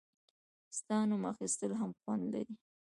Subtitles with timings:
[0.77, 2.55] •ستا نوم اخیستل هم خوند لري.